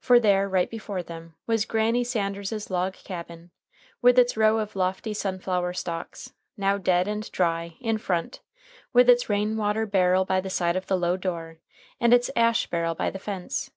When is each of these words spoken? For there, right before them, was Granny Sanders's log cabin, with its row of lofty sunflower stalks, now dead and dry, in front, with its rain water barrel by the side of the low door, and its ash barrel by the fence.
For 0.00 0.18
there, 0.18 0.48
right 0.48 0.70
before 0.70 1.02
them, 1.02 1.34
was 1.46 1.66
Granny 1.66 2.02
Sanders's 2.02 2.70
log 2.70 2.94
cabin, 2.94 3.50
with 4.00 4.18
its 4.18 4.34
row 4.34 4.56
of 4.58 4.74
lofty 4.74 5.12
sunflower 5.12 5.74
stalks, 5.74 6.32
now 6.56 6.78
dead 6.78 7.06
and 7.06 7.30
dry, 7.30 7.76
in 7.78 7.98
front, 7.98 8.40
with 8.94 9.10
its 9.10 9.28
rain 9.28 9.54
water 9.58 9.84
barrel 9.84 10.24
by 10.24 10.40
the 10.40 10.48
side 10.48 10.76
of 10.76 10.86
the 10.86 10.96
low 10.96 11.18
door, 11.18 11.58
and 12.00 12.14
its 12.14 12.30
ash 12.34 12.66
barrel 12.68 12.94
by 12.94 13.10
the 13.10 13.18
fence. 13.18 13.70